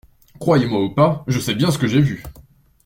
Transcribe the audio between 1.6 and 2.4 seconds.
ce que j’ai vu.